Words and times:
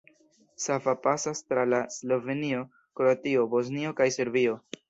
Sava 0.63 0.95
pasas 1.03 1.43
tra 1.51 1.83
Slovenio, 1.97 2.65
Kroatio, 3.01 3.47
Bosnio 3.55 3.97
kaj 4.01 4.13
Serbio. 4.21 4.61